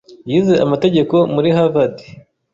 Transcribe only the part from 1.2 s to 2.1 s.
muri Harvard.